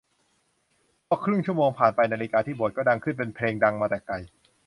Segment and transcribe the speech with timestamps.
[1.07, 4.15] พอครึ่งชั่วโมงผ่านไปนาฬิกาที่โบสถ์ก็ดังขึ้นเป็นเพลงดังมาแต่ไกล